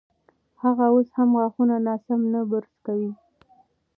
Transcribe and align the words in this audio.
هغه 0.61 0.85
اوس 0.93 1.07
هم 1.17 1.29
غاښونه 1.39 1.75
ناسم 1.87 2.19
نه 2.33 2.41
برس 2.51 2.73
کوي. 2.85 3.11